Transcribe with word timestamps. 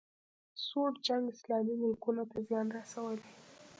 سوړ 0.65 0.91
جنګ 1.05 1.23
اسلامي 1.33 1.75
ملکونو 1.81 2.23
ته 2.31 2.37
زیان 2.47 2.67
رسولی 2.77 3.25